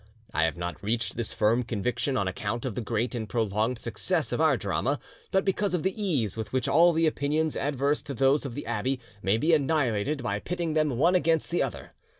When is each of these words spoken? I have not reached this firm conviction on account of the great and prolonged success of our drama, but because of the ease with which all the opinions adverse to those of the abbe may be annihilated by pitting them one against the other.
I 0.33 0.45
have 0.45 0.57
not 0.57 0.81
reached 0.81 1.15
this 1.15 1.31
firm 1.31 1.61
conviction 1.61 2.17
on 2.17 2.27
account 2.27 2.65
of 2.65 2.73
the 2.73 2.81
great 2.81 3.13
and 3.13 3.29
prolonged 3.29 3.77
success 3.77 4.31
of 4.31 4.41
our 4.41 4.57
drama, 4.57 4.99
but 5.29 5.45
because 5.45 5.75
of 5.75 5.83
the 5.83 5.93
ease 6.03 6.35
with 6.35 6.51
which 6.51 6.67
all 6.67 6.91
the 6.91 7.05
opinions 7.05 7.55
adverse 7.55 8.01
to 8.05 8.15
those 8.15 8.43
of 8.43 8.55
the 8.55 8.65
abbe 8.65 8.99
may 9.21 9.37
be 9.37 9.53
annihilated 9.53 10.23
by 10.23 10.39
pitting 10.39 10.73
them 10.73 10.97
one 10.97 11.13
against 11.13 11.51
the 11.51 11.61
other. 11.61 11.91